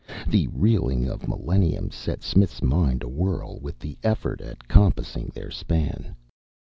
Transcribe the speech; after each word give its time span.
The 0.25 0.47
reeling 0.47 1.07
of 1.07 1.27
millenniums 1.27 1.93
set 1.93 2.23
Smith's 2.23 2.63
mind 2.63 3.03
awhirl 3.03 3.59
with 3.61 3.77
the 3.77 3.99
effort 4.01 4.41
at 4.41 4.67
compassing 4.67 5.31
their 5.35 5.51
span. 5.51 6.15